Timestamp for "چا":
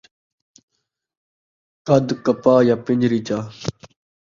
3.27-3.39